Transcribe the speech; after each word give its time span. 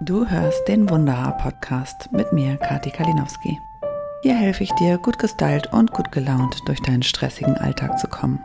Du 0.00 0.26
hörst 0.26 0.66
den 0.68 0.88
Wunderhaar-Podcast 0.88 2.12
mit 2.12 2.32
mir, 2.32 2.56
Kati 2.56 2.90
Kalinowski. 2.90 3.58
Hier 4.22 4.34
helfe 4.34 4.64
ich 4.64 4.72
dir, 4.72 4.98
gut 4.98 5.18
gestylt 5.18 5.72
und 5.72 5.92
gut 5.92 6.12
gelaunt 6.12 6.60
durch 6.66 6.80
deinen 6.82 7.02
stressigen 7.02 7.56
Alltag 7.56 7.98
zu 7.98 8.08
kommen. 8.08 8.38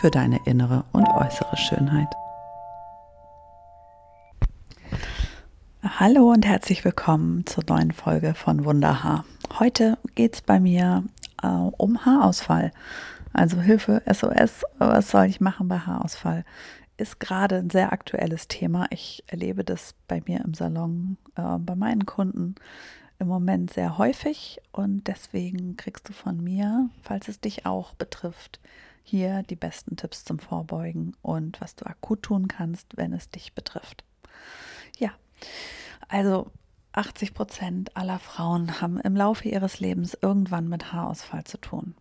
Für 0.00 0.10
deine 0.10 0.40
innere 0.46 0.84
und 0.92 1.08
äußere 1.08 1.56
Schönheit. 1.56 2.08
Hallo 5.82 6.30
und 6.30 6.46
herzlich 6.46 6.84
willkommen 6.84 7.46
zur 7.46 7.64
neuen 7.68 7.92
Folge 7.92 8.34
von 8.34 8.64
Wunderhaar. 8.64 9.24
Heute 9.58 9.98
geht 10.14 10.34
es 10.34 10.42
bei 10.42 10.60
mir 10.60 11.04
äh, 11.42 11.46
um 11.46 12.04
Haarausfall. 12.04 12.72
Also 13.32 13.60
Hilfe, 13.60 14.02
SOS, 14.06 14.64
was 14.78 15.10
soll 15.10 15.26
ich 15.26 15.40
machen 15.40 15.68
bei 15.68 15.78
Haarausfall? 15.78 16.44
Ist 17.00 17.18
gerade 17.18 17.56
ein 17.56 17.70
sehr 17.70 17.94
aktuelles 17.94 18.46
Thema. 18.46 18.86
Ich 18.90 19.24
erlebe 19.26 19.64
das 19.64 19.94
bei 20.06 20.22
mir 20.26 20.44
im 20.44 20.52
Salon, 20.52 21.16
äh, 21.34 21.56
bei 21.58 21.74
meinen 21.74 22.04
Kunden 22.04 22.56
im 23.18 23.26
Moment 23.26 23.72
sehr 23.72 23.96
häufig 23.96 24.60
und 24.70 25.06
deswegen 25.06 25.78
kriegst 25.78 26.10
du 26.10 26.12
von 26.12 26.44
mir, 26.44 26.90
falls 27.02 27.28
es 27.28 27.40
dich 27.40 27.64
auch 27.64 27.94
betrifft, 27.94 28.60
hier 29.02 29.42
die 29.44 29.56
besten 29.56 29.96
Tipps 29.96 30.24
zum 30.26 30.38
Vorbeugen 30.38 31.16
und 31.22 31.58
was 31.62 31.74
du 31.74 31.86
akut 31.86 32.22
tun 32.22 32.48
kannst, 32.48 32.98
wenn 32.98 33.14
es 33.14 33.30
dich 33.30 33.54
betrifft. 33.54 34.04
Ja, 34.98 35.12
also 36.08 36.50
80 36.92 37.32
Prozent 37.32 37.96
aller 37.96 38.18
Frauen 38.18 38.82
haben 38.82 39.00
im 39.00 39.16
Laufe 39.16 39.48
ihres 39.48 39.80
Lebens 39.80 40.18
irgendwann 40.20 40.68
mit 40.68 40.92
Haarausfall 40.92 41.44
zu 41.44 41.56
tun. 41.56 41.94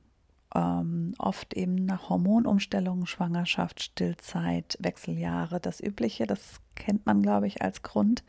Ähm, 0.56 1.14
oft 1.20 1.54
eben 1.54 1.76
nach 1.76 2.10
Hormonumstellungen, 2.10 3.06
Schwangerschaft, 3.06 3.84
Stillzeit, 3.84 4.78
Wechseljahre, 4.80 5.60
das 5.60 5.80
Übliche, 5.80 6.26
das 6.26 6.60
kennt 6.76 7.06
man, 7.06 7.22
glaube 7.22 7.48
ich, 7.48 7.62
als 7.62 7.84
Grund. 7.84 8.24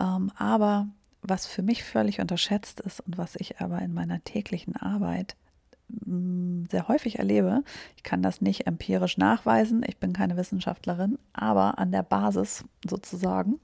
Ähm, 0.00 0.30
aber 0.36 0.88
was 1.20 1.46
für 1.46 1.62
mich 1.62 1.84
völlig 1.84 2.20
unterschätzt 2.20 2.80
ist 2.80 3.00
und 3.00 3.18
was 3.18 3.36
ich 3.36 3.60
aber 3.60 3.80
in 3.80 3.94
meiner 3.94 4.24
täglichen 4.24 4.76
Arbeit 4.76 5.36
sehr 6.70 6.88
häufig 6.88 7.18
erlebe, 7.18 7.62
ich 7.96 8.02
kann 8.02 8.22
das 8.22 8.40
nicht 8.40 8.66
empirisch 8.66 9.18
nachweisen, 9.18 9.84
ich 9.86 9.98
bin 9.98 10.12
keine 10.12 10.36
Wissenschaftlerin, 10.36 11.18
aber 11.32 11.78
an 11.78 11.92
der 11.92 12.02
Basis 12.02 12.64
sozusagen 12.88 13.58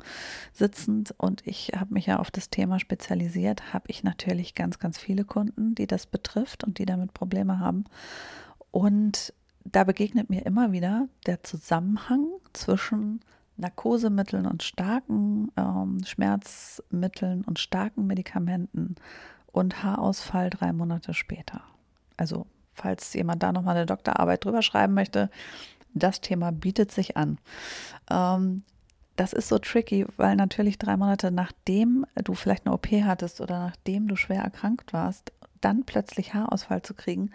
sitzend 0.52 1.14
und 1.16 1.46
ich 1.46 1.72
habe 1.76 1.94
mich 1.94 2.06
ja 2.06 2.18
auf 2.18 2.30
das 2.30 2.50
Thema 2.50 2.80
spezialisiert, 2.80 3.72
habe 3.72 3.86
ich 3.88 4.04
natürlich 4.04 4.54
ganz, 4.54 4.78
ganz 4.78 4.98
viele 4.98 5.24
Kunden, 5.24 5.74
die 5.74 5.86
das 5.86 6.06
betrifft 6.06 6.64
und 6.64 6.78
die 6.78 6.86
damit 6.86 7.14
Probleme 7.14 7.60
haben. 7.60 7.84
Und 8.70 9.32
da 9.64 9.84
begegnet 9.84 10.30
mir 10.30 10.44
immer 10.46 10.72
wieder 10.72 11.08
der 11.26 11.42
Zusammenhang 11.42 12.26
zwischen 12.52 13.20
Narkosemitteln 13.56 14.46
und 14.46 14.62
starken 14.62 15.50
ähm, 15.56 16.02
Schmerzmitteln 16.04 17.44
und 17.44 17.58
starken 17.58 18.06
Medikamenten 18.06 18.94
und 19.50 19.82
Haarausfall 19.82 20.50
drei 20.50 20.72
Monate 20.72 21.12
später. 21.12 21.62
Also, 22.18 22.46
falls 22.74 23.14
jemand 23.14 23.42
da 23.42 23.52
nochmal 23.52 23.76
eine 23.76 23.86
Doktorarbeit 23.86 24.44
drüber 24.44 24.60
schreiben 24.60 24.92
möchte, 24.92 25.30
das 25.94 26.20
Thema 26.20 26.52
bietet 26.52 26.92
sich 26.92 27.16
an. 27.16 27.38
Ähm, 28.10 28.62
das 29.16 29.32
ist 29.32 29.48
so 29.48 29.58
tricky, 29.58 30.06
weil 30.16 30.36
natürlich 30.36 30.78
drei 30.78 30.96
Monate 30.96 31.32
nachdem 31.32 32.06
du 32.22 32.34
vielleicht 32.34 32.66
eine 32.66 32.74
OP 32.74 32.86
hattest 32.86 33.40
oder 33.40 33.58
nachdem 33.58 34.06
du 34.06 34.14
schwer 34.14 34.42
erkrankt 34.42 34.92
warst, 34.92 35.32
dann 35.60 35.84
plötzlich 35.84 36.34
Haarausfall 36.34 36.82
zu 36.82 36.94
kriegen. 36.94 37.30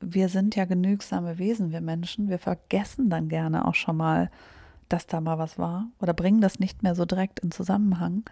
Wir 0.00 0.28
sind 0.28 0.54
ja 0.54 0.66
genügsame 0.66 1.38
Wesen, 1.38 1.72
wir 1.72 1.80
Menschen. 1.80 2.28
Wir 2.28 2.38
vergessen 2.38 3.10
dann 3.10 3.28
gerne 3.28 3.66
auch 3.66 3.74
schon 3.74 3.96
mal, 3.96 4.30
dass 4.88 5.08
da 5.08 5.20
mal 5.20 5.38
was 5.38 5.58
war 5.58 5.88
oder 6.00 6.12
bringen 6.12 6.40
das 6.40 6.60
nicht 6.60 6.84
mehr 6.84 6.94
so 6.94 7.04
direkt 7.04 7.40
in 7.40 7.50
Zusammenhang. 7.50 8.22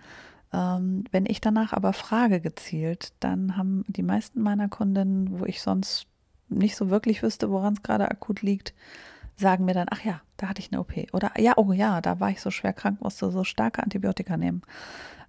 Ähm, 0.55 1.05
wenn 1.11 1.27
ich 1.27 1.41
danach 1.41 1.73
aber 1.73 1.93
frage 1.93 2.41
gezielt, 2.41 3.13
dann 3.19 3.57
haben 3.57 3.85
die 3.89 4.05
meisten 4.05 4.41
meiner 4.41 4.69
Kundinnen, 4.69 5.41
wo 5.41 5.45
ich 5.47 5.61
sonst 5.61 6.07
nicht 6.49 6.77
so 6.77 6.91
wirklich 6.91 7.25
wüsste, 7.25 7.51
woran 7.51 7.75
es 7.75 7.83
gerade 7.83 8.09
akut 8.09 8.41
liegt, 8.43 8.73
sagen 9.35 9.65
mir 9.65 9.75
dann, 9.75 9.89
ach 9.91 10.05
ja, 10.05 10.21
da 10.37 10.49
hatte 10.49 10.61
ich 10.61 10.71
eine 10.71 10.81
OP. 10.81 10.93
Oder 11.13 11.33
ja, 11.41 11.55
oh 11.57 11.73
ja, 11.73 12.01
da 12.01 12.21
war 12.21 12.31
ich 12.31 12.41
so 12.41 12.53
schwer 12.53 12.73
krank, 12.73 13.01
musste 13.01 13.33
so 13.33 13.43
starke 13.43 13.83
Antibiotika 13.83 14.37
nehmen. 14.37 14.63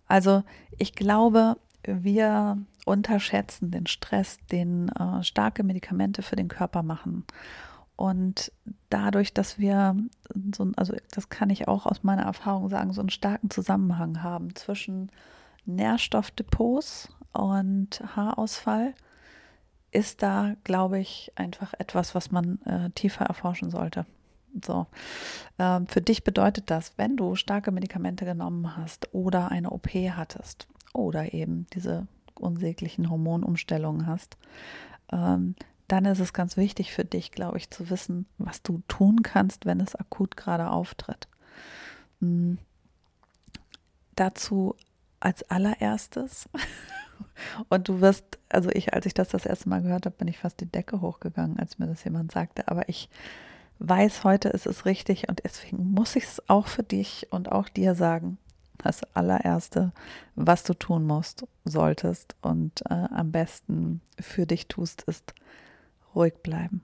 Also 0.07 0.43
ich 0.77 0.93
glaube, 0.93 1.57
wir 1.83 2.59
unterschätzen 2.85 3.71
den 3.71 3.87
Stress, 3.87 4.37
den 4.51 4.89
äh, 4.89 5.23
starke 5.23 5.63
Medikamente 5.63 6.21
für 6.21 6.35
den 6.35 6.49
Körper 6.49 6.83
machen. 6.83 7.25
Und 7.95 8.51
dadurch, 8.89 9.33
dass 9.33 9.57
wir 9.57 9.95
so, 10.53 10.71
also 10.75 10.93
das 11.11 11.29
kann 11.29 11.49
ich 11.49 11.67
auch 11.67 11.85
aus 11.85 12.03
meiner 12.03 12.23
Erfahrung 12.23 12.69
sagen, 12.69 12.93
so 12.93 13.01
einen 13.01 13.09
starken 13.09 13.49
Zusammenhang 13.49 14.21
haben 14.21 14.55
zwischen 14.55 15.11
Nährstoffdepots 15.65 17.09
und 17.31 18.01
Haarausfall, 18.15 18.93
ist 19.91 20.21
da, 20.21 20.55
glaube 20.65 20.99
ich, 20.99 21.31
einfach 21.35 21.73
etwas, 21.79 22.15
was 22.15 22.31
man 22.31 22.61
äh, 22.65 22.89
tiefer 22.91 23.25
erforschen 23.25 23.69
sollte. 23.69 24.05
So, 24.63 24.87
ähm, 25.57 25.87
für 25.87 26.01
dich 26.01 26.23
bedeutet 26.23 26.69
das, 26.69 26.93
wenn 26.97 27.15
du 27.15 27.35
starke 27.35 27.71
Medikamente 27.71 28.25
genommen 28.25 28.75
hast 28.77 29.13
oder 29.13 29.51
eine 29.51 29.71
OP 29.71 29.87
hattest 29.87 30.67
oder 30.93 31.33
eben 31.33 31.67
diese 31.73 32.07
unsäglichen 32.39 33.09
Hormonumstellungen 33.09 34.07
hast, 34.07 34.37
ähm, 35.11 35.55
dann 35.87 36.05
ist 36.05 36.19
es 36.19 36.33
ganz 36.33 36.57
wichtig 36.57 36.93
für 36.93 37.05
dich, 37.05 37.31
glaube 37.31 37.57
ich, 37.57 37.69
zu 37.69 37.89
wissen, 37.89 38.25
was 38.37 38.61
du 38.63 38.81
tun 38.87 39.21
kannst, 39.23 39.65
wenn 39.65 39.79
es 39.79 39.95
akut 39.95 40.35
gerade 40.35 40.69
auftritt. 40.69 41.27
Mhm. 42.19 42.57
Dazu 44.15 44.75
als 45.19 45.43
allererstes, 45.49 46.49
und 47.69 47.87
du 47.87 48.01
wirst, 48.01 48.39
also 48.49 48.69
ich, 48.71 48.93
als 48.93 49.05
ich 49.05 49.13
das 49.13 49.29
das 49.29 49.45
erste 49.45 49.69
Mal 49.69 49.81
gehört 49.81 50.05
habe, 50.05 50.15
bin 50.15 50.27
ich 50.27 50.39
fast 50.39 50.59
die 50.59 50.71
Decke 50.71 51.01
hochgegangen, 51.01 51.59
als 51.59 51.79
mir 51.79 51.87
das 51.87 52.03
jemand 52.03 52.31
sagte, 52.31 52.67
aber 52.67 52.89
ich 52.89 53.09
weiß 53.79 54.23
heute, 54.23 54.53
es 54.53 54.65
ist 54.65 54.85
richtig 54.85 55.27
und 55.27 55.41
deswegen 55.43 55.91
muss 55.91 56.15
ich 56.15 56.23
es 56.23 56.49
auch 56.49 56.67
für 56.67 56.83
dich 56.83 57.27
und 57.31 57.51
auch 57.51 57.69
dir 57.69 57.95
sagen. 57.95 58.37
Das 58.77 59.03
allererste, 59.15 59.93
was 60.35 60.63
du 60.63 60.73
tun 60.73 61.05
musst, 61.05 61.47
solltest 61.63 62.35
und 62.41 62.81
äh, 62.89 62.93
am 62.93 63.31
besten 63.31 64.01
für 64.19 64.45
dich 64.45 64.67
tust, 64.67 65.03
ist 65.03 65.33
ruhig 66.15 66.35
bleiben. 66.41 66.81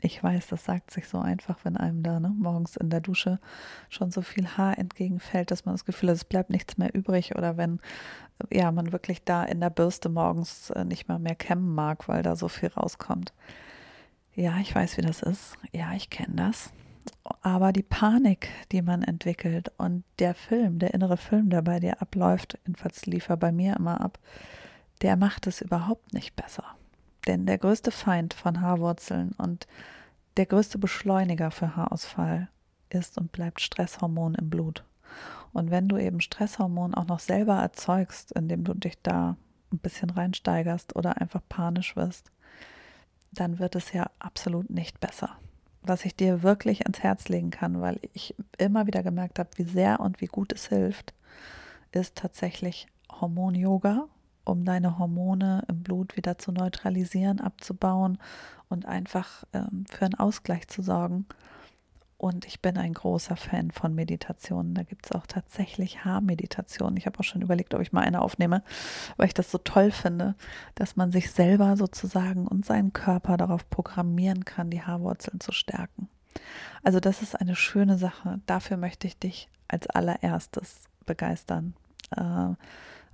Ich 0.00 0.22
weiß, 0.22 0.46
das 0.46 0.64
sagt 0.64 0.92
sich 0.92 1.08
so 1.08 1.18
einfach, 1.18 1.58
wenn 1.64 1.76
einem 1.76 2.04
da 2.04 2.20
ne, 2.20 2.28
morgens 2.28 2.76
in 2.76 2.88
der 2.88 3.00
Dusche 3.00 3.40
schon 3.88 4.12
so 4.12 4.22
viel 4.22 4.46
Haar 4.56 4.78
entgegenfällt, 4.78 5.50
dass 5.50 5.64
man 5.64 5.74
das 5.74 5.84
Gefühl 5.84 6.10
hat, 6.10 6.16
es 6.16 6.24
bleibt 6.24 6.50
nichts 6.50 6.78
mehr 6.78 6.94
übrig 6.94 7.34
oder 7.34 7.56
wenn 7.56 7.80
ja 8.52 8.70
man 8.70 8.92
wirklich 8.92 9.24
da 9.24 9.42
in 9.42 9.60
der 9.60 9.70
Bürste 9.70 10.08
morgens 10.08 10.70
äh, 10.70 10.84
nicht 10.84 11.08
mal 11.08 11.18
mehr 11.18 11.34
kämmen 11.34 11.74
mag, 11.74 12.08
weil 12.08 12.22
da 12.22 12.36
so 12.36 12.46
viel 12.46 12.68
rauskommt. 12.68 13.32
Ja, 14.34 14.58
ich 14.60 14.72
weiß, 14.72 14.98
wie 14.98 15.02
das 15.02 15.20
ist. 15.20 15.56
Ja, 15.72 15.94
ich 15.94 16.10
kenne 16.10 16.36
das. 16.36 16.72
Aber 17.42 17.72
die 17.72 17.82
Panik, 17.82 18.50
die 18.70 18.82
man 18.82 19.02
entwickelt 19.02 19.72
und 19.78 20.04
der 20.20 20.34
Film, 20.34 20.78
der 20.78 20.94
innere 20.94 21.16
Film, 21.16 21.50
der 21.50 21.62
bei 21.62 21.80
dir 21.80 22.00
abläuft, 22.00 22.56
jedenfalls 22.64 23.06
lief 23.06 23.28
er 23.28 23.36
bei 23.36 23.50
mir 23.50 23.76
immer 23.76 24.00
ab, 24.00 24.20
der 25.02 25.16
macht 25.16 25.48
es 25.48 25.60
überhaupt 25.60 26.12
nicht 26.12 26.36
besser. 26.36 26.77
Denn 27.26 27.46
der 27.46 27.58
größte 27.58 27.90
Feind 27.90 28.34
von 28.34 28.60
Haarwurzeln 28.60 29.32
und 29.38 29.66
der 30.36 30.46
größte 30.46 30.78
Beschleuniger 30.78 31.50
für 31.50 31.76
Haarausfall 31.76 32.48
ist 32.90 33.18
und 33.18 33.32
bleibt 33.32 33.60
Stresshormon 33.60 34.34
im 34.34 34.50
Blut. 34.50 34.84
Und 35.52 35.70
wenn 35.70 35.88
du 35.88 35.96
eben 35.96 36.20
Stresshormon 36.20 36.94
auch 36.94 37.06
noch 37.06 37.18
selber 37.18 37.56
erzeugst, 37.56 38.32
indem 38.32 38.64
du 38.64 38.74
dich 38.74 39.00
da 39.02 39.36
ein 39.72 39.78
bisschen 39.78 40.10
reinsteigerst 40.10 40.96
oder 40.96 41.20
einfach 41.20 41.40
panisch 41.48 41.96
wirst, 41.96 42.30
dann 43.32 43.58
wird 43.58 43.74
es 43.74 43.92
ja 43.92 44.10
absolut 44.18 44.70
nicht 44.70 45.00
besser. 45.00 45.36
Was 45.82 46.04
ich 46.04 46.16
dir 46.16 46.42
wirklich 46.42 46.82
ans 46.82 47.00
Herz 47.00 47.28
legen 47.28 47.50
kann, 47.50 47.80
weil 47.80 48.00
ich 48.12 48.34
immer 48.58 48.86
wieder 48.86 49.02
gemerkt 49.02 49.38
habe, 49.38 49.50
wie 49.56 49.64
sehr 49.64 50.00
und 50.00 50.20
wie 50.20 50.26
gut 50.26 50.52
es 50.52 50.68
hilft, 50.68 51.14
ist 51.92 52.16
tatsächlich 52.16 52.86
Hormon-Yoga 53.20 54.06
um 54.48 54.64
deine 54.64 54.98
Hormone 54.98 55.64
im 55.68 55.82
Blut 55.82 56.16
wieder 56.16 56.38
zu 56.38 56.52
neutralisieren, 56.52 57.40
abzubauen 57.40 58.18
und 58.68 58.86
einfach 58.86 59.44
ähm, 59.52 59.84
für 59.88 60.06
einen 60.06 60.14
Ausgleich 60.14 60.68
zu 60.68 60.82
sorgen. 60.82 61.26
Und 62.16 62.46
ich 62.46 62.60
bin 62.60 62.76
ein 62.76 62.94
großer 62.94 63.36
Fan 63.36 63.70
von 63.70 63.94
Meditationen. 63.94 64.74
Da 64.74 64.82
gibt 64.82 65.06
es 65.06 65.12
auch 65.12 65.26
tatsächlich 65.26 66.04
Haarmeditationen. 66.04 66.96
Ich 66.96 67.06
habe 67.06 67.20
auch 67.20 67.24
schon 67.24 67.42
überlegt, 67.42 67.74
ob 67.74 67.80
ich 67.80 67.92
mal 67.92 68.00
eine 68.00 68.20
aufnehme, 68.20 68.64
weil 69.16 69.28
ich 69.28 69.34
das 69.34 69.52
so 69.52 69.58
toll 69.58 69.92
finde, 69.92 70.34
dass 70.74 70.96
man 70.96 71.12
sich 71.12 71.30
selber 71.30 71.76
sozusagen 71.76 72.48
und 72.48 72.66
seinen 72.66 72.92
Körper 72.92 73.36
darauf 73.36 73.70
programmieren 73.70 74.44
kann, 74.44 74.68
die 74.68 74.82
Haarwurzeln 74.82 75.38
zu 75.38 75.52
stärken. 75.52 76.08
Also 76.82 76.98
das 76.98 77.22
ist 77.22 77.40
eine 77.40 77.54
schöne 77.54 77.98
Sache. 77.98 78.40
Dafür 78.46 78.78
möchte 78.78 79.06
ich 79.06 79.16
dich 79.16 79.48
als 79.68 79.86
allererstes 79.86 80.88
begeistern. 81.06 81.74
Äh, 82.16 82.54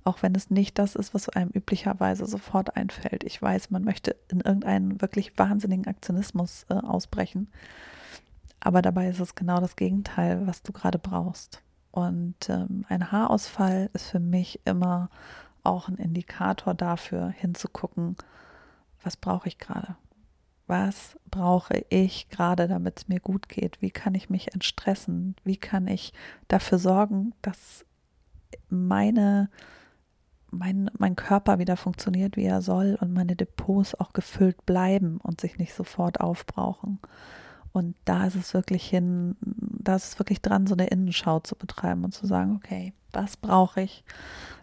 auch 0.05 0.21
wenn 0.21 0.35
es 0.35 0.49
nicht 0.49 0.79
das 0.79 0.95
ist, 0.95 1.13
was 1.13 1.29
einem 1.29 1.49
üblicherweise 1.49 2.25
sofort 2.25 2.77
einfällt. 2.77 3.23
Ich 3.23 3.41
weiß, 3.41 3.71
man 3.71 3.83
möchte 3.83 4.15
in 4.29 4.39
irgendeinen 4.39 5.01
wirklich 5.01 5.37
wahnsinnigen 5.37 5.87
Aktionismus 5.87 6.65
äh, 6.69 6.75
ausbrechen, 6.75 7.49
aber 8.59 8.81
dabei 8.81 9.09
ist 9.09 9.19
es 9.19 9.35
genau 9.35 9.59
das 9.59 9.75
Gegenteil, 9.75 10.47
was 10.47 10.63
du 10.63 10.71
gerade 10.71 10.99
brauchst. 10.99 11.61
Und 11.91 12.49
ähm, 12.49 12.85
ein 12.89 13.11
Haarausfall 13.11 13.89
ist 13.93 14.09
für 14.09 14.19
mich 14.19 14.59
immer 14.65 15.09
auch 15.63 15.87
ein 15.87 15.97
Indikator 15.97 16.73
dafür, 16.73 17.29
hinzugucken, 17.29 18.15
was 19.03 19.17
brauche 19.17 19.47
ich 19.47 19.59
gerade? 19.59 19.95
Was 20.67 21.17
brauche 21.29 21.85
ich 21.89 22.29
gerade, 22.29 22.67
damit 22.67 22.97
es 22.97 23.07
mir 23.07 23.19
gut 23.19 23.49
geht? 23.49 23.81
Wie 23.81 23.91
kann 23.91 24.15
ich 24.15 24.29
mich 24.29 24.53
entstressen? 24.53 25.35
Wie 25.43 25.57
kann 25.57 25.87
ich 25.87 26.11
dafür 26.47 26.79
sorgen, 26.79 27.33
dass 27.41 27.85
meine, 28.69 29.49
mein, 30.57 30.89
mein 30.97 31.15
Körper 31.15 31.59
wieder 31.59 31.77
funktioniert, 31.77 32.35
wie 32.37 32.45
er 32.45 32.61
soll 32.61 32.97
und 32.99 33.13
meine 33.13 33.35
Depots 33.35 33.95
auch 33.95 34.13
gefüllt 34.13 34.65
bleiben 34.65 35.19
und 35.21 35.41
sich 35.41 35.57
nicht 35.57 35.73
sofort 35.73 36.19
aufbrauchen? 36.19 36.99
Und 37.71 37.95
da 38.05 38.25
ist 38.25 38.35
es 38.35 38.53
wirklich 38.53 38.87
hin, 38.87 39.35
da 39.41 39.95
ist 39.95 40.13
es 40.13 40.19
wirklich 40.19 40.41
dran, 40.41 40.65
so 40.65 40.75
eine 40.75 40.87
Innenschau 40.87 41.41
zu 41.41 41.55
betreiben 41.55 42.05
und 42.05 42.13
zu 42.13 42.25
sagen, 42.25 42.55
okay, 42.55 42.93
was 43.11 43.35
brauche 43.37 43.81
ich? 43.81 44.03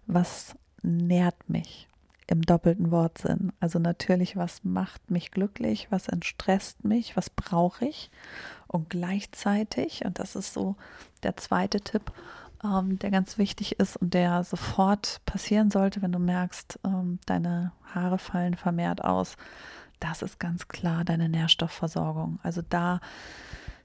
Was 0.07 0.55
nährt 0.83 1.49
mich? 1.49 1.89
im 2.33 2.43
doppelten 2.43 2.91
Wortsinn. 2.91 3.53
Also 3.61 3.79
natürlich, 3.79 4.37
was 4.37 4.65
macht 4.65 5.11
mich 5.11 5.31
glücklich, 5.31 5.89
was 5.91 6.09
entstresst 6.09 6.83
mich, 6.83 7.15
was 7.15 7.29
brauche 7.29 7.85
ich. 7.85 8.11
Und 8.67 8.89
gleichzeitig, 8.89 10.05
und 10.05 10.19
das 10.19 10.35
ist 10.35 10.55
so 10.55 10.77
der 11.23 11.37
zweite 11.37 11.83
Tipp, 11.83 12.11
ähm, 12.65 12.99
der 12.99 13.11
ganz 13.11 13.39
wichtig 13.39 13.79
ist 13.79 13.97
und 13.97 14.15
der 14.15 14.45
sofort 14.45 15.21
passieren 15.27 15.71
sollte, 15.71 16.03
wenn 16.03 16.13
du 16.13 16.19
merkst, 16.19 16.79
ähm, 16.85 17.19
deine 17.27 17.73
Haare 17.95 18.19
fallen 18.19 18.55
vermehrt 18.55 19.05
aus, 19.05 19.37
das 20.01 20.23
ist 20.23 20.41
ganz 20.41 20.69
klar 20.69 21.05
deine 21.05 21.29
Nährstoffversorgung. 21.29 22.41
Also 22.43 22.63
da 22.69 23.01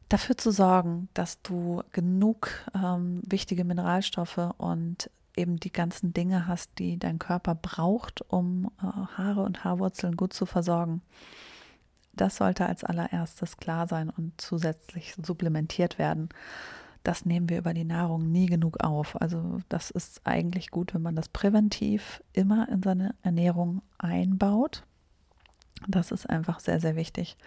dafür 0.09 0.37
zu 0.37 0.51
sorgen, 0.51 1.09
dass 1.13 1.41
du 1.41 1.83
genug 1.91 2.49
ähm, 2.73 3.21
wichtige 3.25 3.63
Mineralstoffe 3.63 4.53
und 4.57 5.09
eben 5.35 5.59
die 5.59 5.71
ganzen 5.71 6.13
Dinge 6.13 6.47
hast, 6.47 6.71
die 6.79 6.97
dein 6.97 7.19
Körper 7.19 7.55
braucht, 7.55 8.21
um 8.29 8.71
äh, 8.81 8.85
Haare 9.17 9.41
und 9.43 9.63
Haarwurzeln 9.63 10.17
gut 10.17 10.33
zu 10.33 10.45
versorgen. 10.45 11.01
Das 12.13 12.37
sollte 12.37 12.65
als 12.65 12.83
allererstes 12.83 13.57
klar 13.57 13.87
sein 13.87 14.09
und 14.09 14.41
zusätzlich 14.41 15.13
supplementiert 15.23 15.99
werden. 15.99 16.29
Das 17.03 17.25
nehmen 17.25 17.49
wir 17.49 17.59
über 17.59 17.73
die 17.73 17.85
Nahrung 17.85 18.31
nie 18.31 18.47
genug 18.47 18.83
auf. 18.83 19.19
Also 19.21 19.59
das 19.69 19.91
ist 19.91 20.21
eigentlich 20.25 20.71
gut, 20.71 20.93
wenn 20.93 21.01
man 21.01 21.15
das 21.15 21.29
präventiv 21.29 22.23
immer 22.33 22.67
in 22.69 22.83
seine 22.83 23.15
Ernährung 23.21 23.81
einbaut. 23.97 24.83
Das 25.87 26.11
ist 26.11 26.29
einfach 26.29 26.59
sehr, 26.59 26.79
sehr 26.79 26.95
wichtig. 26.95 27.37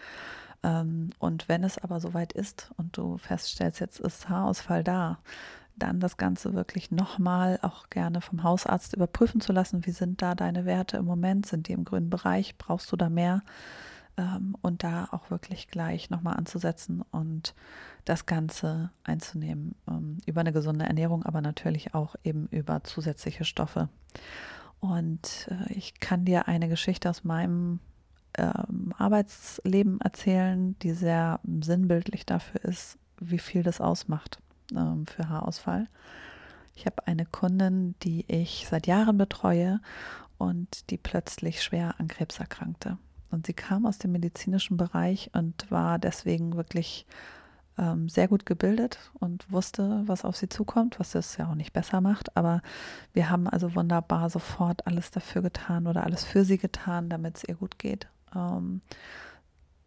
Ähm, 0.62 1.10
und 1.18 1.48
wenn 1.48 1.64
es 1.64 1.78
aber 1.78 2.00
soweit 2.00 2.32
ist 2.32 2.70
und 2.76 2.96
du 2.96 3.18
feststellst, 3.18 3.80
jetzt 3.80 4.00
ist 4.00 4.28
Haarausfall 4.28 4.84
da, 4.84 5.18
dann 5.76 6.00
das 6.00 6.16
Ganze 6.16 6.54
wirklich 6.54 6.90
nochmal 6.90 7.58
auch 7.62 7.88
gerne 7.90 8.20
vom 8.20 8.42
Hausarzt 8.42 8.94
überprüfen 8.94 9.40
zu 9.40 9.52
lassen. 9.52 9.86
Wie 9.86 9.92
sind 9.92 10.22
da 10.22 10.34
deine 10.34 10.64
Werte 10.64 10.98
im 10.98 11.06
Moment? 11.06 11.46
Sind 11.46 11.68
die 11.68 11.72
im 11.72 11.84
grünen 11.84 12.10
Bereich? 12.10 12.56
Brauchst 12.58 12.92
du 12.92 12.96
da 12.96 13.08
mehr? 13.08 13.42
Ähm, 14.20 14.54
und 14.60 14.84
da 14.84 15.08
auch 15.12 15.30
wirklich 15.30 15.68
gleich 15.68 16.10
nochmal 16.10 16.36
anzusetzen 16.36 17.02
und 17.10 17.54
das 18.04 18.26
Ganze 18.26 18.90
einzunehmen 19.02 19.74
ähm, 19.88 20.18
über 20.26 20.40
eine 20.40 20.52
gesunde 20.52 20.84
Ernährung, 20.84 21.24
aber 21.24 21.40
natürlich 21.40 21.94
auch 21.94 22.16
eben 22.22 22.46
über 22.48 22.84
zusätzliche 22.84 23.44
Stoffe. 23.44 23.88
Und 24.80 25.48
äh, 25.50 25.72
ich 25.72 26.00
kann 26.00 26.24
dir 26.24 26.48
eine 26.48 26.68
Geschichte 26.68 27.08
aus 27.08 27.24
meinem 27.24 27.80
ähm, 28.36 28.92
Arbeitsleben 28.98 30.00
erzählen, 30.00 30.78
die 30.80 30.92
sehr 30.92 31.40
sinnbildlich 31.60 32.26
dafür 32.26 32.62
ist, 32.64 32.98
wie 33.20 33.38
viel 33.38 33.62
das 33.62 33.80
ausmacht 33.80 34.38
ähm, 34.76 35.06
für 35.06 35.28
Haarausfall. 35.28 35.88
Ich 36.74 36.84
habe 36.84 37.06
eine 37.06 37.24
Kundin, 37.24 37.94
die 38.02 38.24
ich 38.28 38.66
seit 38.68 38.86
Jahren 38.86 39.18
betreue 39.18 39.80
und 40.36 40.90
die 40.90 40.98
plötzlich 40.98 41.62
schwer 41.62 41.94
an 41.98 42.08
Krebs 42.08 42.38
erkrankte. 42.38 42.98
Und 43.30 43.46
sie 43.46 43.54
kam 43.54 43.86
aus 43.86 43.98
dem 43.98 44.12
medizinischen 44.12 44.76
Bereich 44.76 45.30
und 45.32 45.70
war 45.70 45.98
deswegen 45.98 46.56
wirklich 46.56 47.06
ähm, 47.78 48.08
sehr 48.08 48.28
gut 48.28 48.44
gebildet 48.46 48.98
und 49.20 49.50
wusste, 49.50 50.02
was 50.06 50.24
auf 50.24 50.36
sie 50.36 50.48
zukommt, 50.48 51.00
was 51.00 51.14
es 51.14 51.36
ja 51.36 51.48
auch 51.48 51.54
nicht 51.54 51.72
besser 51.72 52.00
macht. 52.00 52.36
Aber 52.36 52.62
wir 53.12 53.30
haben 53.30 53.48
also 53.48 53.74
wunderbar 53.74 54.28
sofort 54.30 54.86
alles 54.86 55.10
dafür 55.10 55.42
getan 55.42 55.86
oder 55.86 56.04
alles 56.04 56.24
für 56.24 56.44
sie 56.44 56.58
getan, 56.58 57.08
damit 57.08 57.38
es 57.38 57.44
ihr 57.44 57.54
gut 57.54 57.78
geht. 57.78 58.08
Ähm, 58.34 58.82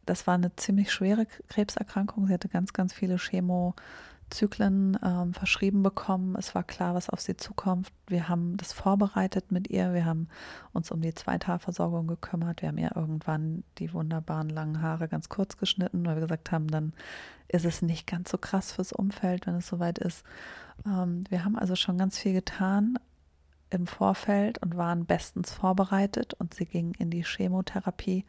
das 0.06 0.28
war 0.28 0.34
eine 0.34 0.56
ziemlich 0.56 0.92
schwere 0.92 1.26
Krebserkrankung. 1.48 2.28
Sie 2.28 2.34
hatte 2.34 2.50
ganz, 2.50 2.74
ganz 2.74 2.94
viele 2.94 3.18
Chemo. 3.18 3.76
Zyklen 4.30 4.98
ähm, 5.04 5.34
verschrieben 5.34 5.84
bekommen. 5.84 6.36
Es 6.38 6.56
war 6.56 6.64
klar, 6.64 6.96
was 6.96 7.10
auf 7.10 7.22
sie 7.22 7.38
zukommt. 7.38 7.92
Wir 8.08 8.30
haben 8.30 8.58
das 8.58 8.74
vorbereitet 8.74 9.52
mit 9.52 9.70
ihr. 9.70 9.94
Wir 9.94 10.06
haben 10.06 10.28
uns 10.72 10.92
um 10.92 11.02
die 11.02 11.14
Zweithaarversorgung 11.14 12.08
gekümmert. 12.08 12.62
Wir 12.62 12.70
haben 12.70 12.78
ihr 12.78 12.96
irgendwann 12.96 13.64
die 13.78 13.94
wunderbaren 13.94 14.50
langen 14.50 14.82
Haare 14.82 15.08
ganz 15.08 15.30
kurz 15.30 15.58
geschnitten, 15.58 16.06
weil 16.06 16.16
wir 16.16 16.22
gesagt 16.22 16.52
haben, 16.52 16.68
dann 16.68 16.94
ist 17.48 17.66
es 17.66 17.82
nicht 17.82 18.08
ganz 18.08 18.32
so 18.32 18.38
krass 18.38 18.72
fürs 18.72 18.94
Umfeld, 18.94 19.46
wenn 19.46 19.56
es 19.56 19.68
soweit 19.68 20.00
ist. 20.00 20.26
Ähm, 20.86 21.24
wir 21.30 21.46
haben 21.46 21.58
also 21.58 21.76
schon 21.76 21.98
ganz 21.98 22.18
viel 22.18 22.34
getan 22.34 22.98
im 23.70 23.88
Vorfeld 23.88 24.60
und 24.60 24.78
waren 24.78 25.06
bestens 25.06 25.52
vorbereitet 25.52 26.34
und 26.36 26.54
sie 26.54 26.66
ging 26.66 26.94
in 27.00 27.10
die 27.10 27.24
Chemotherapie. 27.24 28.26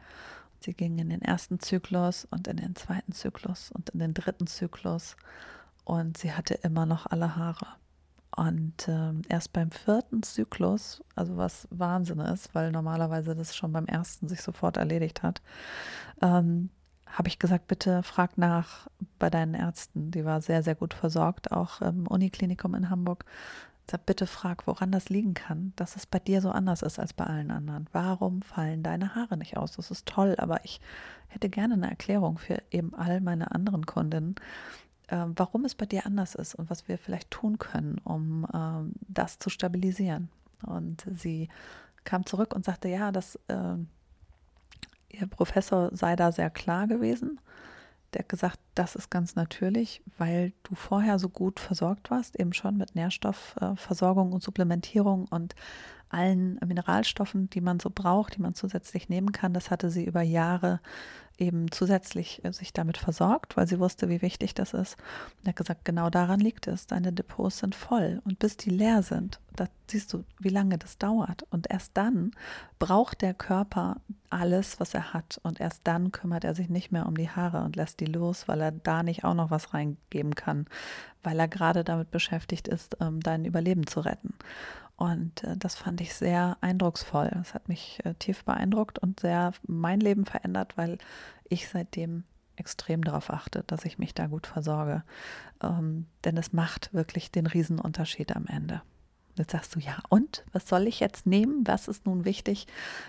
Sie 0.60 0.72
ging 0.72 0.98
in 0.98 1.10
den 1.10 1.20
ersten 1.20 1.60
Zyklus 1.60 2.26
und 2.30 2.48
in 2.48 2.56
den 2.56 2.74
zweiten 2.74 3.12
Zyklus 3.12 3.70
und 3.70 3.90
in 3.90 3.98
den 3.98 4.14
dritten 4.14 4.46
Zyklus 4.46 5.16
und 5.84 6.18
sie 6.18 6.32
hatte 6.32 6.54
immer 6.54 6.86
noch 6.86 7.06
alle 7.06 7.36
Haare. 7.36 7.66
Und 8.36 8.88
äh, 8.88 9.12
erst 9.28 9.52
beim 9.52 9.70
vierten 9.70 10.22
Zyklus, 10.22 11.04
also 11.14 11.36
was 11.36 11.68
Wahnsinn 11.70 12.18
ist, 12.18 12.54
weil 12.54 12.72
normalerweise 12.72 13.36
das 13.36 13.54
schon 13.54 13.72
beim 13.72 13.86
ersten 13.86 14.28
sich 14.28 14.42
sofort 14.42 14.76
erledigt 14.76 15.22
hat, 15.22 15.40
ähm, 16.20 16.70
habe 17.06 17.28
ich 17.28 17.38
gesagt, 17.38 17.68
bitte 17.68 18.02
frag 18.02 18.36
nach 18.36 18.88
bei 19.20 19.30
deinen 19.30 19.54
Ärzten. 19.54 20.10
Die 20.10 20.24
war 20.24 20.40
sehr, 20.40 20.64
sehr 20.64 20.74
gut 20.74 20.94
versorgt, 20.94 21.52
auch 21.52 21.80
im 21.80 22.08
Uniklinikum 22.08 22.74
in 22.74 22.90
Hamburg. 22.90 23.24
Sag, 23.88 24.06
bitte 24.06 24.26
frag, 24.26 24.66
woran 24.66 24.90
das 24.90 25.10
liegen 25.10 25.34
kann, 25.34 25.74
dass 25.76 25.94
es 25.94 26.06
bei 26.06 26.18
dir 26.18 26.40
so 26.40 26.50
anders 26.50 26.82
ist 26.82 26.98
als 26.98 27.12
bei 27.12 27.24
allen 27.24 27.50
anderen. 27.50 27.86
Warum 27.92 28.40
fallen 28.42 28.82
deine 28.82 29.14
Haare 29.14 29.36
nicht 29.36 29.58
aus? 29.58 29.72
Das 29.72 29.90
ist 29.90 30.06
toll, 30.06 30.34
aber 30.38 30.64
ich 30.64 30.80
hätte 31.28 31.50
gerne 31.50 31.74
eine 31.74 31.90
Erklärung 31.90 32.38
für 32.38 32.62
eben 32.70 32.94
all 32.94 33.20
meine 33.20 33.52
anderen 33.52 33.84
Kundinnen, 33.84 34.36
äh, 35.08 35.24
warum 35.36 35.64
es 35.64 35.74
bei 35.74 35.86
dir 35.86 36.06
anders 36.06 36.34
ist 36.34 36.54
und 36.54 36.70
was 36.70 36.88
wir 36.88 36.98
vielleicht 36.98 37.30
tun 37.30 37.58
können, 37.58 37.98
um 38.04 38.44
äh, 38.52 38.94
das 39.08 39.38
zu 39.38 39.50
stabilisieren. 39.50 40.28
Und 40.66 41.04
sie 41.16 41.48
kam 42.04 42.26
zurück 42.26 42.54
und 42.54 42.64
sagte, 42.64 42.88
ja, 42.88 43.12
dass 43.12 43.36
äh, 43.48 43.76
ihr 45.10 45.26
Professor 45.28 45.90
sei 45.92 46.16
da 46.16 46.32
sehr 46.32 46.50
klar 46.50 46.86
gewesen. 46.86 47.40
Der 48.12 48.20
hat 48.20 48.28
gesagt, 48.28 48.60
das 48.74 48.94
ist 48.94 49.10
ganz 49.10 49.34
natürlich, 49.34 50.00
weil 50.18 50.52
du 50.62 50.76
vorher 50.76 51.18
so 51.18 51.28
gut 51.28 51.58
versorgt 51.58 52.10
warst, 52.10 52.38
eben 52.38 52.52
schon 52.52 52.76
mit 52.76 52.94
Nährstoffversorgung 52.94 54.32
und 54.32 54.42
Supplementierung 54.42 55.26
und 55.30 55.54
allen 56.10 56.60
Mineralstoffen, 56.64 57.50
die 57.50 57.60
man 57.60 57.80
so 57.80 57.90
braucht, 57.92 58.36
die 58.36 58.40
man 58.40 58.54
zusätzlich 58.54 59.08
nehmen 59.08 59.32
kann. 59.32 59.52
Das 59.52 59.70
hatte 59.70 59.90
sie 59.90 60.04
über 60.04 60.22
Jahre 60.22 60.80
eben 61.38 61.70
zusätzlich 61.70 62.44
äh, 62.44 62.52
sich 62.52 62.72
damit 62.72 62.96
versorgt, 62.96 63.56
weil 63.56 63.66
sie 63.66 63.80
wusste, 63.80 64.08
wie 64.08 64.22
wichtig 64.22 64.54
das 64.54 64.74
ist. 64.74 64.96
Und 65.38 65.46
er 65.46 65.48
hat 65.50 65.56
gesagt, 65.56 65.84
genau 65.84 66.10
daran 66.10 66.40
liegt 66.40 66.66
es. 66.66 66.86
Deine 66.86 67.12
Depots 67.12 67.58
sind 67.58 67.74
voll. 67.74 68.20
Und 68.24 68.38
bis 68.38 68.56
die 68.56 68.70
leer 68.70 69.02
sind, 69.02 69.40
da 69.56 69.66
siehst 69.90 70.12
du, 70.12 70.24
wie 70.38 70.48
lange 70.48 70.78
das 70.78 70.98
dauert. 70.98 71.44
Und 71.50 71.70
erst 71.70 71.96
dann 71.96 72.32
braucht 72.78 73.22
der 73.22 73.34
Körper 73.34 73.96
alles, 74.30 74.80
was 74.80 74.94
er 74.94 75.12
hat. 75.12 75.40
Und 75.42 75.60
erst 75.60 75.80
dann 75.84 76.12
kümmert 76.12 76.44
er 76.44 76.54
sich 76.54 76.68
nicht 76.68 76.92
mehr 76.92 77.06
um 77.06 77.16
die 77.16 77.30
Haare 77.30 77.62
und 77.62 77.76
lässt 77.76 78.00
die 78.00 78.06
los, 78.06 78.48
weil 78.48 78.60
er 78.60 78.72
da 78.72 79.02
nicht 79.02 79.24
auch 79.24 79.34
noch 79.34 79.50
was 79.50 79.74
reingeben 79.74 80.34
kann, 80.34 80.66
weil 81.22 81.38
er 81.38 81.48
gerade 81.48 81.84
damit 81.84 82.10
beschäftigt 82.10 82.68
ist, 82.68 82.96
ähm, 83.00 83.20
dein 83.20 83.44
Überleben 83.44 83.86
zu 83.86 84.00
retten. 84.00 84.34
Und 84.96 85.42
äh, 85.44 85.56
das 85.56 85.74
fand 85.74 86.00
ich 86.00 86.14
sehr 86.14 86.56
eindrucksvoll. 86.60 87.30
Das 87.34 87.54
hat 87.54 87.68
mich 87.68 87.98
äh, 88.04 88.14
tief 88.14 88.44
beeindruckt 88.44 88.98
und 88.98 89.20
sehr 89.20 89.52
mein 89.66 90.00
Leben 90.00 90.24
verändert, 90.24 90.76
weil 90.76 90.98
ich 91.48 91.68
seitdem 91.68 92.24
extrem 92.56 93.02
darauf 93.02 93.30
achte, 93.30 93.64
dass 93.66 93.84
ich 93.84 93.98
mich 93.98 94.14
da 94.14 94.26
gut 94.26 94.46
versorge. 94.46 95.02
Ähm, 95.62 96.06
denn 96.24 96.36
es 96.36 96.52
macht 96.52 96.92
wirklich 96.92 97.30
den 97.30 97.46
Riesenunterschied 97.46 98.34
am 98.36 98.46
Ende. 98.46 98.82
Jetzt 99.36 99.50
sagst 99.50 99.74
du, 99.74 99.80
ja, 99.80 99.98
und 100.08 100.44
was 100.52 100.68
soll 100.68 100.86
ich 100.86 101.00
jetzt 101.00 101.26
nehmen? 101.26 101.66
Was 101.66 101.88
ist 101.88 102.06
nun 102.06 102.24
wichtig? 102.24 102.66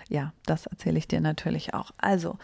Ja, 0.08 0.32
das 0.44 0.66
erzähle 0.66 0.98
ich 0.98 1.06
dir 1.06 1.20
natürlich 1.20 1.74
auch. 1.74 1.92
Also, 1.98 2.38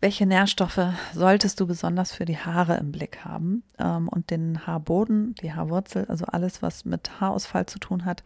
welche 0.00 0.26
Nährstoffe 0.26 0.92
solltest 1.14 1.60
du 1.60 1.66
besonders 1.66 2.12
für 2.12 2.24
die 2.24 2.38
Haare 2.38 2.76
im 2.76 2.92
Blick 2.92 3.24
haben? 3.24 3.62
Ähm, 3.78 4.08
und 4.08 4.30
den 4.30 4.66
Haarboden, 4.66 5.34
die 5.36 5.52
Haarwurzel, 5.52 6.06
also 6.06 6.26
alles, 6.26 6.62
was 6.62 6.84
mit 6.84 7.20
Haarausfall 7.20 7.66
zu 7.66 7.78
tun 7.78 8.04
hat, 8.04 8.24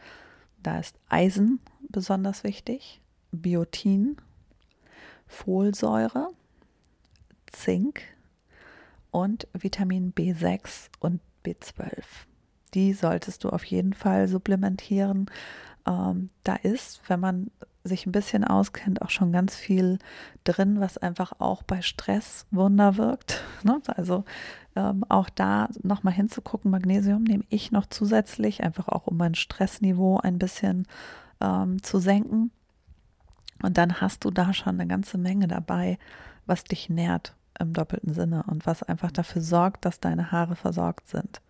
da 0.62 0.78
ist 0.78 0.96
Eisen 1.08 1.60
besonders 1.88 2.42
wichtig, 2.44 3.00
Biotin, 3.32 4.16
Folsäure, 5.26 6.30
Zink 7.50 8.02
und 9.10 9.46
Vitamin 9.52 10.12
B6 10.12 10.88
und 11.00 11.20
B12. 11.44 12.04
die 12.74 12.92
solltest 12.92 13.44
du 13.44 13.48
auf 13.48 13.64
jeden 13.64 13.94
Fall 13.94 14.28
supplementieren. 14.28 15.26
Ähm, 15.86 16.30
da 16.44 16.54
ist, 16.56 17.00
wenn 17.08 17.18
man 17.18 17.50
sich 17.82 18.06
ein 18.06 18.12
bisschen 18.12 18.44
auskennt, 18.44 19.02
auch 19.02 19.10
schon 19.10 19.32
ganz 19.32 19.56
viel 19.56 19.98
drin, 20.44 20.80
was 20.80 20.98
einfach 20.98 21.32
auch 21.38 21.62
bei 21.62 21.82
Stress 21.82 22.46
Wunder 22.50 22.96
wirkt. 22.96 23.42
Ne? 23.62 23.78
Also 23.88 24.24
ähm, 24.74 25.04
auch 25.10 25.28
da 25.28 25.68
nochmal 25.82 26.14
hinzugucken, 26.14 26.70
Magnesium 26.70 27.24
nehme 27.24 27.44
ich 27.50 27.72
noch 27.72 27.84
zusätzlich, 27.84 28.62
einfach 28.62 28.88
auch 28.88 29.06
um 29.06 29.18
mein 29.18 29.34
Stressniveau 29.34 30.18
ein 30.18 30.38
bisschen 30.38 30.86
ähm, 31.42 31.82
zu 31.82 31.98
senken. 31.98 32.52
Und 33.62 33.76
dann 33.76 34.00
hast 34.00 34.24
du 34.24 34.30
da 34.30 34.54
schon 34.54 34.80
eine 34.80 34.86
ganze 34.86 35.18
Menge 35.18 35.46
dabei, 35.46 35.98
was 36.46 36.64
dich 36.64 36.88
nährt 36.88 37.34
im 37.60 37.72
doppelten 37.72 38.14
Sinne 38.14 38.44
und 38.48 38.66
was 38.66 38.82
einfach 38.82 39.10
dafür 39.10 39.42
sorgt, 39.42 39.84
dass 39.84 40.00
deine 40.00 40.32
Haare 40.32 40.56
versorgt 40.56 41.08
sind. 41.08 41.40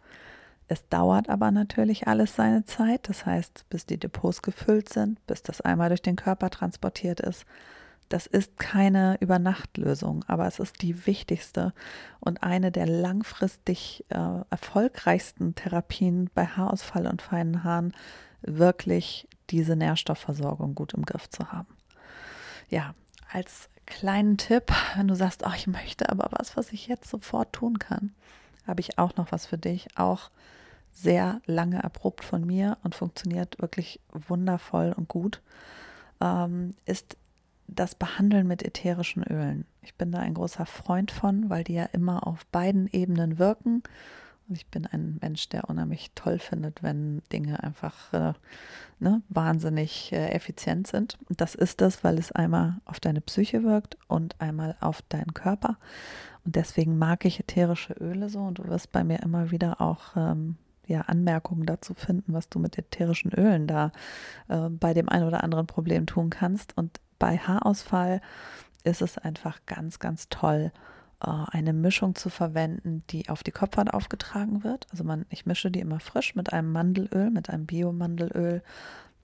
Es 0.69 0.89
dauert 0.89 1.29
aber 1.29 1.51
natürlich 1.51 2.07
alles 2.07 2.37
seine 2.37 2.65
Zeit, 2.65 3.09
das 3.09 3.27
heißt, 3.27 3.67
bis 3.71 3.87
die 3.87 3.99
Depots 3.99 4.43
gefüllt 4.43 4.89
sind, 4.89 5.25
bis 5.27 5.43
das 5.43 5.61
einmal 5.61 5.89
durch 5.89 6.03
den 6.03 6.17
Körper 6.17 6.49
transportiert 6.51 7.19
ist. 7.19 7.45
Das 8.09 8.27
ist 8.27 8.59
keine 8.59 9.17
Übernachtlösung, 9.21 10.25
aber 10.27 10.47
es 10.47 10.59
ist 10.59 10.83
die 10.83 11.07
wichtigste 11.07 11.73
und 12.19 12.43
eine 12.43 12.73
der 12.73 12.87
langfristig 12.87 14.05
äh, 14.11 14.43
erfolgreichsten 14.51 15.55
Therapien 15.55 16.29
bei 16.35 16.47
Haarausfall 16.47 17.07
und 17.07 17.23
feinen 17.23 17.65
Haaren, 17.65 17.93
wirklich 18.43 19.29
diese 19.51 19.77
Nährstoffversorgung 19.77 20.75
gut 20.75 20.95
im 20.95 21.05
Griff 21.05 21.29
zu 21.31 21.53
haben. 21.53 21.77
Ja, 22.69 22.95
als 23.33 23.70
kleinen 23.91 24.39
Tipp, 24.39 24.73
wenn 24.97 25.09
du 25.09 25.15
sagst, 25.15 25.43
oh, 25.47 25.53
ich 25.55 25.67
möchte 25.67 26.09
aber 26.09 26.29
was, 26.31 26.57
was 26.57 26.73
ich 26.73 26.87
jetzt 26.87 27.11
sofort 27.11 27.53
tun 27.53 27.79
kann, 27.79 28.15
habe 28.67 28.81
ich 28.81 28.99
auch 28.99 29.17
noch 29.17 29.33
was 29.33 29.45
für 29.45 29.59
dich. 29.59 29.89
Auch 29.99 30.31
sehr 30.93 31.41
lange 31.47 31.83
erprobt 31.83 32.25
von 32.25 32.47
mir 32.47 32.79
und 32.83 32.95
funktioniert 32.95 33.61
wirklich 33.61 34.01
wundervoll 34.13 34.95
und 34.97 35.09
gut, 35.09 35.43
ähm, 36.21 36.75
ist 36.87 37.17
das 37.69 37.95
Behandeln 37.95 38.47
mit 38.47 38.63
ätherischen 38.63 39.23
Ölen. 39.23 39.65
Ich 39.83 39.95
bin 39.95 40.11
da 40.11 40.19
ein 40.19 40.35
großer 40.35 40.67
Freund 40.67 41.11
von, 41.11 41.51
weil 41.51 41.65
die 41.65 41.75
ja 41.75 41.85
immer 41.85 42.27
auf 42.27 42.47
beiden 42.47 42.89
Ebenen 42.89 43.39
wirken. 43.39 43.83
Und 44.51 44.57
ich 44.57 44.67
bin 44.67 44.85
ein 44.85 45.17
Mensch, 45.21 45.49
der 45.49 45.71
unheimlich 45.71 46.11
toll 46.17 46.41
findet, 46.41 46.83
wenn 46.83 47.23
Dinge 47.33 47.63
einfach 47.63 48.13
äh, 48.13 48.33
ne, 48.99 49.23
wahnsinnig 49.29 50.13
äh, 50.13 50.31
effizient 50.31 50.89
sind. 50.89 51.17
Und 51.29 51.41
das 51.41 51.55
ist 51.55 51.81
das, 51.81 52.03
weil 52.03 52.19
es 52.19 52.33
einmal 52.33 52.81
auf 52.85 52.99
deine 52.99 53.21
Psyche 53.21 53.63
wirkt 53.63 53.97
und 54.09 54.35
einmal 54.41 54.77
auf 54.81 55.03
deinen 55.03 55.35
Körper. 55.35 55.79
Und 56.45 56.57
deswegen 56.57 56.99
mag 56.99 57.25
ich 57.25 57.39
ätherische 57.39 57.93
Öle 57.93 58.29
so. 58.29 58.41
Und 58.41 58.59
du 58.59 58.67
wirst 58.67 58.91
bei 58.91 59.05
mir 59.05 59.21
immer 59.23 59.53
wieder 59.53 59.81
auch 59.81 60.17
ähm, 60.17 60.57
ja, 60.89 61.03
Anmerkungen 61.03 61.65
dazu 61.65 61.95
finden, 61.95 62.33
was 62.33 62.49
du 62.49 62.59
mit 62.59 62.77
ätherischen 62.77 63.33
Ölen 63.33 63.69
da 63.69 63.93
äh, 64.49 64.69
bei 64.69 64.95
dem 64.95 65.09
einen 65.09 65.29
oder 65.29 65.45
anderen 65.45 65.69
Problem 65.69 66.07
tun 66.07 66.29
kannst. 66.29 66.77
Und 66.77 67.01
bei 67.21 67.39
Haarausfall 67.39 68.21
ist 68.83 69.01
es 69.01 69.17
einfach 69.17 69.61
ganz, 69.67 70.01
ganz 70.01 70.29
toll, 70.29 70.73
eine 71.21 71.73
Mischung 71.73 72.15
zu 72.15 72.31
verwenden, 72.31 73.05
die 73.11 73.29
auf 73.29 73.43
die 73.43 73.51
Kopfhaut 73.51 73.93
aufgetragen 73.93 74.65
wird. 74.65 74.87
Also 74.91 75.05
man, 75.05 75.27
ich 75.29 75.47
mische 75.47 75.71
die 75.71 75.81
immer 75.81 76.01
frisch 76.01 76.35
mit 76.35 76.53
einem 76.53 76.73
Mandelöl, 76.73 77.31
mit 77.31 77.51
einem 77.51 77.67
Biomandelöl. 77.67 78.63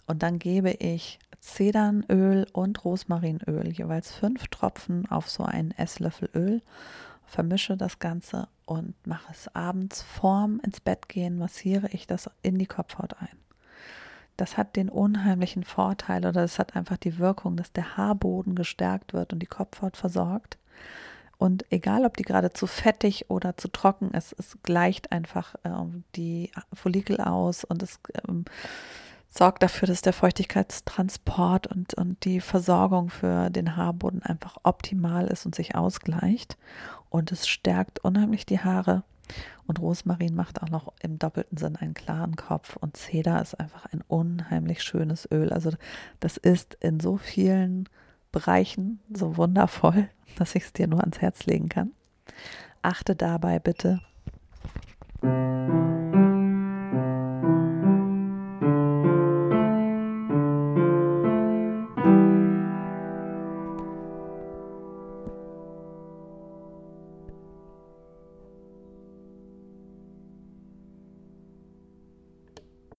Und 0.07 0.23
dann 0.23 0.39
gebe 0.39 0.71
ich 0.73 1.19
Zedernöl 1.41 2.47
und 2.53 2.85
Rosmarinöl, 2.85 3.73
jeweils 3.73 4.13
fünf 4.13 4.49
Tropfen 4.49 5.11
auf 5.11 5.31
so 5.31 5.45
einen 5.45 5.73
Esslöffel 5.73 6.29
Öl 6.35 6.63
vermische 7.27 7.77
das 7.77 7.99
Ganze 7.99 8.49
und 8.65 8.95
mache 9.07 9.33
es 9.33 9.55
abends 9.55 10.03
vorm 10.03 10.61
ins 10.65 10.81
Bett 10.81 11.09
gehen, 11.09 11.39
massiere 11.39 11.89
ich 11.89 12.07
das 12.07 12.31
in 12.43 12.59
die 12.59 12.67
Kopfhaut 12.67 13.21
ein. 13.21 13.37
Das 14.37 14.57
hat 14.57 14.77
den 14.77 14.89
unheimlichen 14.89 15.65
Vorteil 15.65 16.25
oder 16.27 16.45
es 16.45 16.59
hat 16.59 16.77
einfach 16.77 16.97
die 16.97 17.19
Wirkung, 17.19 17.57
dass 17.57 17.73
der 17.73 17.97
Haarboden 17.97 18.55
gestärkt 18.55 19.13
wird 19.13 19.33
und 19.33 19.41
die 19.41 19.47
Kopfhaut 19.47 19.97
versorgt. 19.97 20.59
Und 21.39 21.71
egal, 21.71 22.05
ob 22.05 22.17
die 22.17 22.23
gerade 22.23 22.53
zu 22.53 22.67
fettig 22.67 23.27
oder 23.29 23.57
zu 23.57 23.69
trocken 23.69 24.11
ist, 24.13 24.35
es 24.39 24.57
gleicht 24.63 25.13
einfach 25.13 25.55
ähm, 25.65 26.05
die 26.15 26.51
Follikel 26.73 27.21
aus 27.21 27.65
und 27.65 27.83
es 27.83 28.01
ähm, 28.27 28.47
sorgt 29.29 29.63
dafür, 29.63 29.87
dass 29.87 30.01
der 30.01 30.15
Feuchtigkeitstransport 30.15 31.67
und, 31.67 31.95
und 31.95 32.25
die 32.25 32.41
Versorgung 32.41 33.11
für 33.11 33.51
den 33.51 33.77
Haarboden 33.77 34.23
einfach 34.23 34.57
optimal 34.63 35.27
ist 35.27 35.45
und 35.45 35.55
sich 35.55 35.75
ausgleicht. 35.75 36.57
Und 37.11 37.33
es 37.33 37.47
stärkt 37.47 37.99
unheimlich 38.01 38.47
die 38.47 38.61
Haare. 38.61 39.03
Und 39.67 39.81
Rosmarin 39.81 40.35
macht 40.35 40.63
auch 40.63 40.71
noch 40.71 40.93
im 41.01 41.19
doppelten 41.19 41.59
Sinn 41.59 41.77
einen 41.77 41.95
klaren 41.95 42.37
Kopf. 42.37 42.77
Und 42.77 42.97
Zeder 42.97 43.43
ist 43.43 43.59
einfach 43.59 43.87
ein 43.87 44.03
unheimlich 44.07 44.83
schönes 44.83 45.29
Öl. 45.31 45.53
Also 45.53 45.73
das 46.21 46.37
ist 46.37 46.75
in 46.81 47.01
so 47.01 47.17
vielen 47.17 47.89
Bereichen 48.37 49.01
so 49.11 49.39
wundervoll, 49.39 50.11
dass 50.37 50.55
ich 50.55 50.65
es 50.65 50.73
dir 50.75 50.87
nur 50.87 51.01
ans 51.01 51.23
Herz 51.23 51.47
legen 51.47 51.71
kann. 51.71 51.93
Achte 52.83 53.17
dabei 53.17 53.59
bitte 53.59 54.03